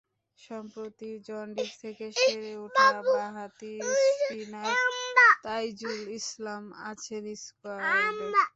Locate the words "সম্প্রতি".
0.39-1.09